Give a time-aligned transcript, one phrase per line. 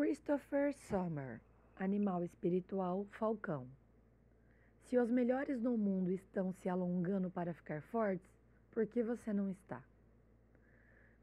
[0.00, 1.42] Christopher Sommer,
[1.78, 3.66] Animal Espiritual Falcão.
[4.84, 8.26] Se os melhores no mundo estão se alongando para ficar fortes,
[8.70, 9.84] por que você não está?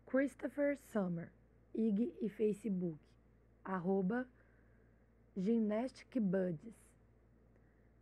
[0.05, 1.31] Christopher Sommer,
[1.73, 2.99] IG e Facebook,
[3.65, 4.27] arroba
[5.35, 6.75] gymnasticbuds,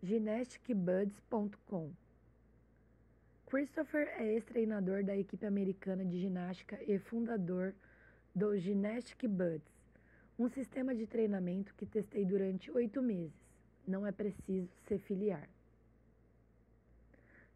[0.03, 1.93] gymnasticbuds.com.
[3.45, 7.73] Christopher é ex-treinador da equipe americana de ginástica e fundador
[8.35, 9.74] do Gymnastic Buds,
[10.37, 13.33] um sistema de treinamento que testei durante oito meses.
[13.87, 15.47] Não é preciso se filiar.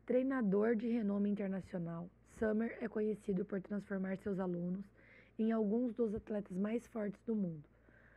[0.06, 4.86] Treinador de renome internacional, Summer é conhecido por transformar seus alunos
[5.38, 7.68] em alguns dos atletas mais fortes do mundo.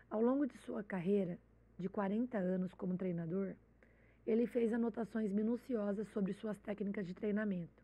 [0.09, 1.39] Ao longo de sua carreira,
[1.77, 3.55] de 40 anos como treinador,
[4.25, 7.83] ele fez anotações minuciosas sobre suas técnicas de treinamento,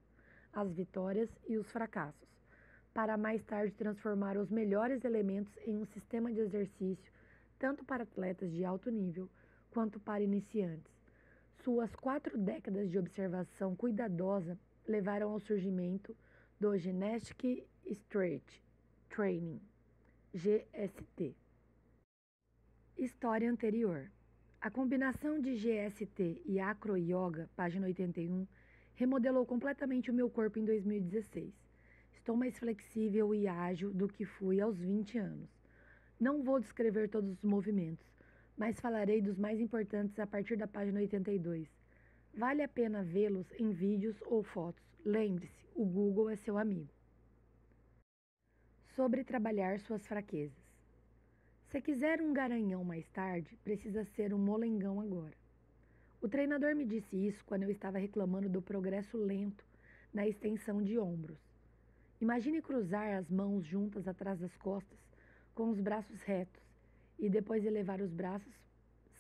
[0.53, 2.28] as vitórias e os fracassos
[2.99, 7.13] para mais tarde transformar os melhores elementos em um sistema de exercício,
[7.57, 9.31] tanto para atletas de alto nível
[9.71, 10.93] quanto para iniciantes.
[11.63, 16.13] Suas quatro décadas de observação cuidadosa levaram ao surgimento
[16.59, 18.61] do Genetic Strength
[19.11, 19.61] Training,
[20.35, 21.37] GST.
[22.97, 24.11] História anterior.
[24.61, 28.45] A combinação de GST e Acro Yoga, página 81,
[28.97, 31.68] remodelou completamente o meu corpo em 2016.
[32.29, 35.49] Estou mais flexível e ágil do que fui aos 20 anos.
[36.21, 38.07] Não vou descrever todos os movimentos,
[38.55, 41.67] mas falarei dos mais importantes a partir da página 82.
[42.35, 44.85] Vale a pena vê-los em vídeos ou fotos.
[45.07, 46.91] Lembre-se, o Google é seu amigo.
[48.95, 50.63] Sobre trabalhar suas fraquezas.
[51.71, 55.39] Se quiser um garanhão mais tarde, precisa ser um molengão agora.
[56.21, 59.65] O treinador me disse isso quando eu estava reclamando do progresso lento
[60.13, 61.48] na extensão de ombros.
[62.21, 64.99] Imagine cruzar as mãos juntas atrás das costas,
[65.55, 66.63] com os braços retos,
[67.19, 68.53] e depois elevar os braços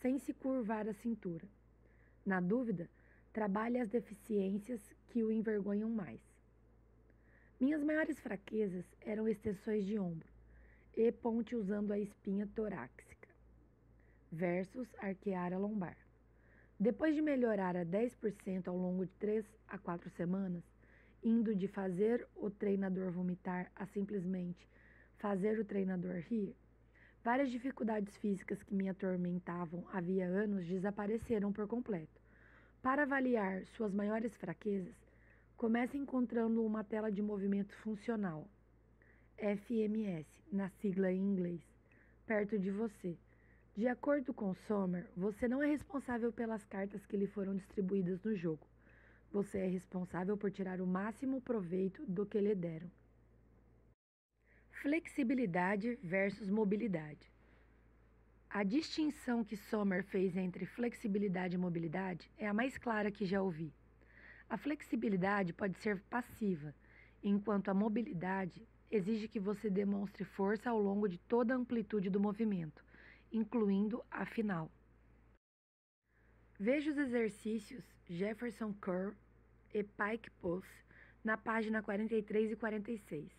[0.00, 1.46] sem se curvar a cintura.
[2.27, 2.88] Na dúvida,
[3.32, 6.20] trabalhe as deficiências que o envergonham mais.
[7.61, 10.28] Minhas maiores fraquezas eram extensões de ombro
[10.96, 13.28] e ponte usando a espinha torácica,
[14.30, 15.96] versus arquear a lombar.
[16.78, 20.64] Depois de melhorar a 10% ao longo de 3 a 4 semanas,
[21.23, 24.68] indo de fazer o treinador vomitar a simplesmente
[25.18, 26.55] fazer o treinador rir,
[27.24, 32.20] várias dificuldades físicas que me atormentavam havia anos desapareceram por completo.
[32.80, 34.95] Para avaliar suas maiores fraquezas,
[35.56, 38.48] comece encontrando uma tela de movimento funcional,
[39.36, 41.61] FMS, na sigla em inglês,
[42.24, 43.18] perto de você.
[43.77, 48.35] De acordo com Sommer, você não é responsável pelas cartas que lhe foram distribuídas no
[48.36, 48.67] jogo.
[49.30, 52.90] Você é responsável por tirar o máximo proveito do que lhe deram.
[54.83, 57.30] Flexibilidade versus mobilidade.
[58.48, 63.42] A distinção que Sommer fez entre flexibilidade e mobilidade é a mais clara que já
[63.42, 63.70] ouvi.
[64.48, 66.74] A flexibilidade pode ser passiva,
[67.22, 72.18] enquanto a mobilidade exige que você demonstre força ao longo de toda a amplitude do
[72.18, 72.83] movimento,
[73.30, 74.70] incluindo a final.
[76.58, 79.13] Veja os exercícios Jefferson Curl
[79.74, 80.73] e Pike Post
[81.23, 83.30] na página 43 e 46,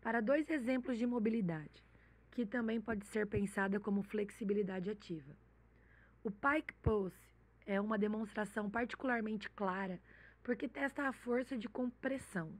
[0.00, 1.84] para dois exemplos de mobilidade,
[2.30, 5.36] que também pode ser pensada como flexibilidade ativa.
[6.24, 7.18] O Pike Post
[7.66, 10.00] é uma demonstração particularmente clara
[10.42, 12.50] porque testa a força de compressão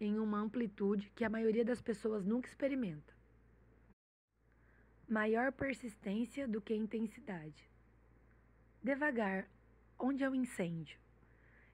[0.00, 3.12] em uma amplitude que a maioria das pessoas nunca experimenta.
[5.08, 7.68] Maior persistência do que intensidade.
[8.80, 9.48] Devagar,
[10.00, 10.98] onde é o incêndio?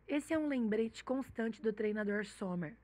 [0.07, 2.77] Esse é um lembrete constante do treinador Sommer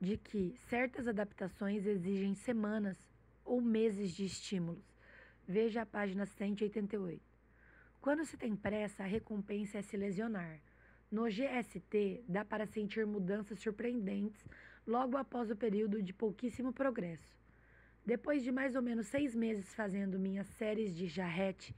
[0.00, 2.96] de que certas adaptações exigem semanas
[3.44, 4.84] ou meses de estímulos.
[5.46, 7.20] Veja a página 188.
[8.00, 10.60] Quando se tem pressa, a recompensa é se lesionar.
[11.10, 14.46] No GST, dá para sentir mudanças surpreendentes
[14.86, 17.36] logo após o período de pouquíssimo progresso.
[18.04, 21.74] Depois de mais ou menos seis meses fazendo minhas séries de jarrete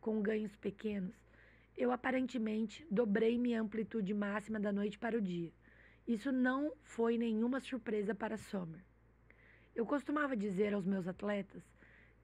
[0.00, 1.21] com ganhos pequenos,
[1.82, 5.52] eu aparentemente dobrei minha amplitude máxima da noite para o dia.
[6.06, 8.80] Isso não foi nenhuma surpresa para Sommer.
[9.74, 11.64] Eu costumava dizer aos meus atletas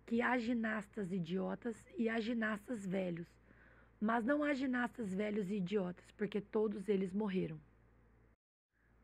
[0.06, 3.26] que há ginastas idiotas e há ginastas velhos,
[4.00, 7.61] mas não há ginastas velhos e idiotas, porque todos eles morreram.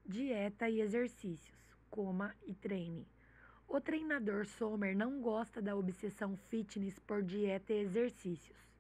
[0.07, 1.59] Dieta e exercícios,
[1.91, 3.05] coma e treine.
[3.67, 8.74] O treinador Sommer não gosta da obsessão fitness por dieta e exercícios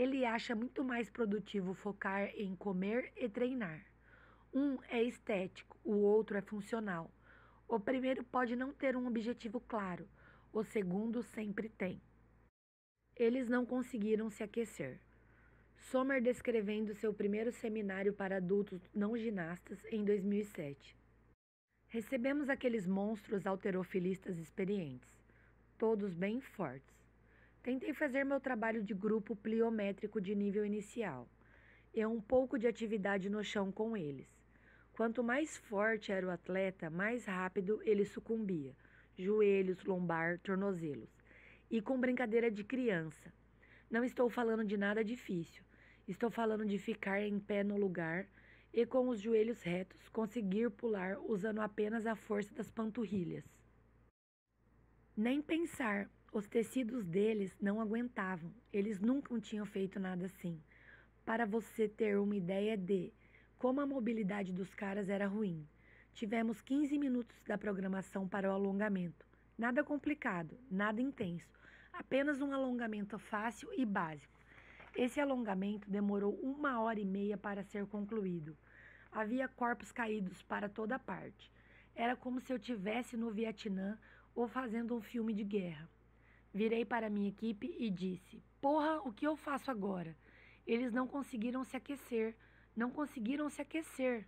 [0.00, 3.84] ele acha muito mais produtivo focar em comer e treinar.
[4.52, 7.10] Um é estético, o outro é funcional.
[7.68, 10.08] O primeiro pode não ter um objetivo claro,
[10.54, 12.00] o segundo sempre tem.
[13.14, 14.98] Eles não conseguiram se aquecer.
[15.76, 20.96] Sommer descrevendo seu primeiro seminário para adultos não ginastas em 2007.
[21.88, 25.10] Recebemos aqueles monstros alterofilistas experientes,
[25.76, 26.99] todos bem fortes.
[27.62, 31.28] Tentei fazer meu trabalho de grupo pliométrico de nível inicial
[31.92, 34.28] e um pouco de atividade no chão com eles.
[34.94, 38.74] Quanto mais forte era o atleta, mais rápido ele sucumbia,
[39.18, 41.10] joelhos, lombar, tornozelos.
[41.70, 43.32] E com brincadeira de criança.
[43.90, 45.62] Não estou falando de nada difícil.
[46.08, 48.26] Estou falando de ficar em pé no lugar
[48.72, 53.44] e com os joelhos retos conseguir pular usando apenas a força das panturrilhas.
[55.16, 60.62] Nem pensar, os tecidos deles não aguentavam, eles nunca tinham feito nada assim.
[61.24, 63.12] Para você ter uma ideia de
[63.58, 65.66] como a mobilidade dos caras era ruim.
[66.14, 69.26] Tivemos 15 minutos da programação para o alongamento.
[69.58, 71.58] Nada complicado, nada intenso,
[71.92, 74.38] apenas um alongamento fácil e básico.
[74.94, 78.56] Esse alongamento demorou uma hora e meia para ser concluído.
[79.10, 81.50] Havia corpos caídos para toda parte.
[81.92, 83.98] Era como se eu tivesse no Vietnã
[84.32, 85.88] ou fazendo um filme de guerra.
[86.52, 90.16] Virei para minha equipe e disse: Porra, o que eu faço agora?
[90.66, 92.36] Eles não conseguiram se aquecer.
[92.76, 94.26] Não conseguiram se aquecer.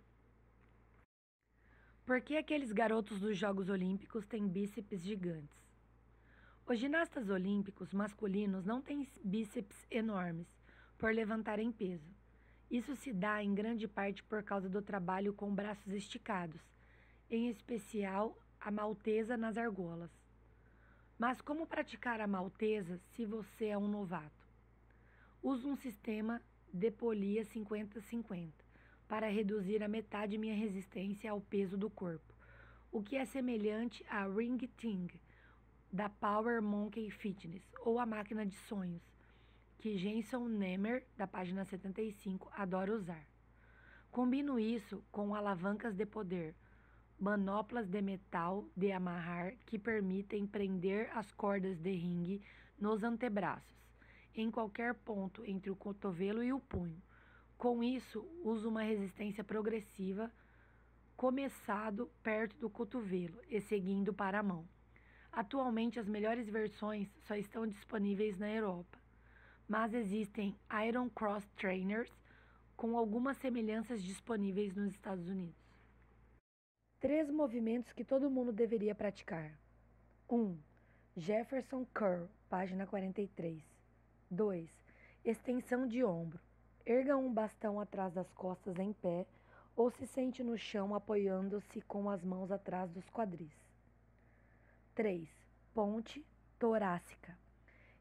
[2.05, 5.63] Por que aqueles garotos dos Jogos Olímpicos têm bíceps gigantes?
[6.65, 10.47] Os ginastas olímpicos masculinos não têm bíceps enormes
[10.97, 12.13] por levantarem peso.
[12.71, 16.61] Isso se dá em grande parte por causa do trabalho com braços esticados,
[17.29, 20.22] em especial a maltesa nas argolas.
[21.17, 24.47] Mas como praticar a maltesa se você é um novato?
[25.41, 26.41] Uso um sistema
[26.73, 28.51] de polia 50-50
[29.07, 32.33] para reduzir a metade minha resistência ao peso do corpo,
[32.91, 35.07] o que é semelhante a Ring Ting
[35.91, 39.03] da Power Monkey Fitness ou a máquina de sonhos,
[39.77, 43.27] que Jenson Nemer, da página 75, adora usar.
[44.09, 46.55] Combino isso com alavancas de poder,
[47.23, 52.41] manoplas de metal de amarrar que permitem prender as cordas de ringue
[52.77, 53.73] nos antebraços,
[54.35, 57.01] em qualquer ponto entre o cotovelo e o punho.
[57.57, 60.29] Com isso, uso uma resistência progressiva,
[61.15, 64.67] começado perto do cotovelo e seguindo para a mão.
[65.31, 68.99] Atualmente, as melhores versões só estão disponíveis na Europa,
[69.65, 72.11] mas existem Iron Cross Trainers
[72.75, 75.62] com algumas semelhanças disponíveis nos Estados Unidos.
[77.03, 79.51] Três movimentos que todo mundo deveria praticar.
[80.29, 80.37] 1.
[80.37, 80.57] Um,
[81.17, 83.61] Jefferson Curl, página 43.
[84.31, 84.69] 2.
[85.25, 86.39] Extensão de ombro.
[86.85, 89.27] Erga um bastão atrás das costas em pé
[89.75, 93.51] ou se sente no chão apoiando-se com as mãos atrás dos quadris.
[94.95, 95.27] 3.
[95.73, 96.25] Ponte
[96.57, 97.37] torácica.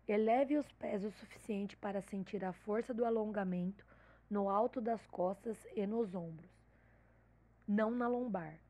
[0.06, 3.84] Eleve os pés o suficiente para sentir a força do alongamento
[4.30, 6.52] no alto das costas e nos ombros,
[7.66, 8.61] não na lombar.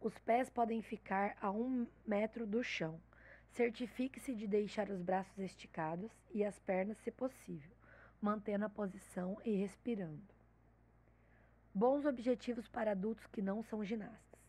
[0.00, 3.00] Os pés podem ficar a um metro do chão.
[3.52, 7.74] Certifique-se de deixar os braços esticados e as pernas, se possível,
[8.20, 10.22] mantendo a posição e respirando.
[11.74, 14.40] Bons objetivos para adultos que não são ginastas.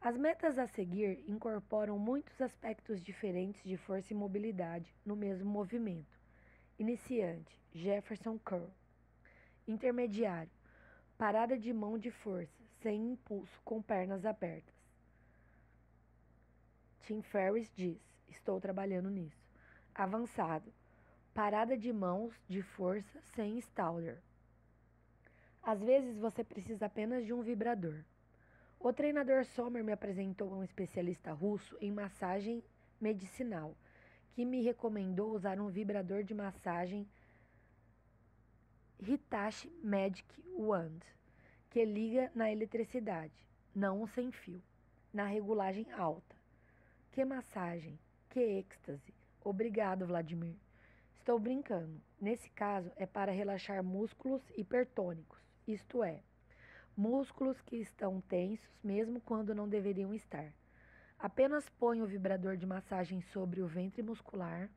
[0.00, 6.16] As metas a seguir incorporam muitos aspectos diferentes de força e mobilidade no mesmo movimento.
[6.78, 8.70] Iniciante: Jefferson Curl.
[9.66, 10.52] Intermediário:
[11.18, 14.74] parada de mão de força, sem impulso, com pernas abertas.
[17.00, 19.42] Tim Ferriss diz: Estou trabalhando nisso.
[19.94, 20.72] Avançado:
[21.32, 24.18] parada de mãos de força sem stalder.
[25.62, 28.04] Às vezes você precisa apenas de um vibrador.
[28.80, 32.62] O treinador Sommer me apresentou um especialista russo em massagem
[33.00, 33.74] medicinal,
[34.32, 37.08] que me recomendou usar um vibrador de massagem
[39.00, 41.00] Hitachi Magic Wand,
[41.70, 43.34] que liga na eletricidade,
[43.74, 44.62] não sem fio,
[45.12, 46.36] na regulagem alta.
[47.12, 47.98] Que massagem,
[48.30, 49.14] que êxtase.
[49.44, 50.56] Obrigado, Vladimir.
[51.18, 52.00] Estou brincando.
[52.20, 56.22] Nesse caso, é para relaxar músculos hipertônicos, isto é,
[56.96, 60.52] músculos que estão tensos mesmo quando não deveriam estar.
[61.18, 64.68] Apenas ponha o vibrador de massagem sobre o ventre muscular,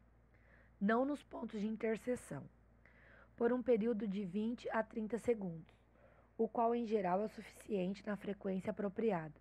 [0.80, 2.44] não nos pontos de interseção,
[3.36, 5.81] por um período de 20 a 30 segundos,
[6.44, 9.36] o qual em geral é suficiente na frequência apropriada.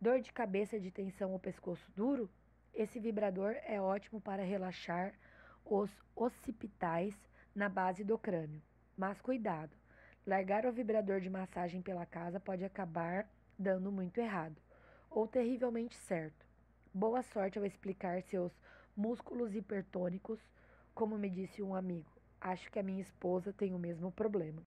[0.00, 2.30] Dor de cabeça de tensão ou pescoço duro?
[2.72, 5.12] Esse vibrador é ótimo para relaxar
[5.66, 7.14] os occipitais
[7.54, 8.62] na base do crânio.
[8.96, 9.76] Mas cuidado!
[10.26, 13.28] Largar o vibrador de massagem pela casa pode acabar
[13.58, 14.56] dando muito errado
[15.10, 16.46] ou terrivelmente certo.
[16.94, 18.58] Boa sorte ao explicar seus
[18.96, 20.40] músculos hipertônicos
[20.94, 24.62] Como me disse um amigo, acho que a minha esposa tem o mesmo problema.